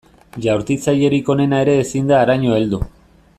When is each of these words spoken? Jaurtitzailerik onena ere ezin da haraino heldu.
Jaurtitzailerik 0.45 1.29
onena 1.35 1.59
ere 1.67 1.75
ezin 1.83 2.11
da 2.13 2.19
haraino 2.23 2.57
heldu. 2.61 2.81